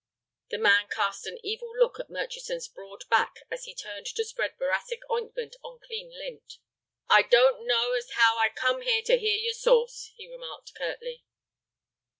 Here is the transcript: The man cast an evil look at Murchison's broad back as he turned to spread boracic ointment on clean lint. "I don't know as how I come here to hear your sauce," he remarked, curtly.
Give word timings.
The 0.49 0.57
man 0.57 0.87
cast 0.87 1.27
an 1.27 1.37
evil 1.43 1.77
look 1.77 1.99
at 1.99 2.09
Murchison's 2.09 2.67
broad 2.67 3.07
back 3.07 3.35
as 3.51 3.65
he 3.65 3.75
turned 3.75 4.07
to 4.07 4.25
spread 4.25 4.57
boracic 4.57 5.01
ointment 5.11 5.57
on 5.63 5.77
clean 5.79 6.09
lint. 6.09 6.57
"I 7.07 7.21
don't 7.21 7.67
know 7.67 7.91
as 7.91 8.09
how 8.13 8.35
I 8.39 8.49
come 8.49 8.81
here 8.81 9.03
to 9.03 9.19
hear 9.19 9.37
your 9.37 9.53
sauce," 9.53 10.11
he 10.15 10.25
remarked, 10.27 10.73
curtly. 10.73 11.23